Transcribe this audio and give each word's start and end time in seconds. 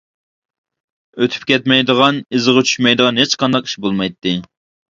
ئۆتۈپ 1.19 1.45
كەتمەيدىغان، 1.51 2.19
ئىزىغا 2.33 2.65
چۈشمەيدىغان 2.73 3.23
ھېچقانداق 3.25 3.71
ئىش 3.73 3.79
بولمايتتى. 3.87 4.37